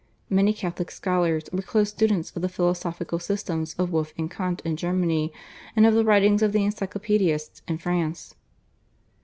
[0.31, 4.75] Many Catholic scholars were close students of the philosophical systems of Wolf and Kant in
[4.75, 5.31] Germany,
[5.75, 8.33] and of the writings of the Encyclopaedists in France.